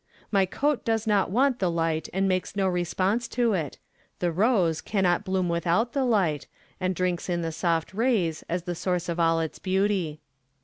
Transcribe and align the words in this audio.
My 0.31 0.47
coat 0.47 0.83
does 0.83 1.05
not 1.05 1.29
want 1.29 1.59
the 1.59 1.69
light 1.69 2.09
and 2.11 2.27
makes 2.27 2.55
no 2.55 2.67
response 2.67 3.27
to 3.37 3.53
it; 3.53 3.77
the 4.17 4.31
rose 4.31 4.81
cannot 4.81 5.23
bloom 5.23 5.47
without 5.47 5.93
the 5.93 6.03
light 6.05 6.47
and 6.79 6.95
drinks 6.95 7.29
in 7.29 7.43
the 7.43 7.51
soft 7.51 7.93
rays 7.93 8.43
as 8.49 8.63
the 8.63 8.73
source 8.73 9.09
of 9.09 9.19
all 9.19 9.39
its 9.39 9.59
beauty. 9.59 10.19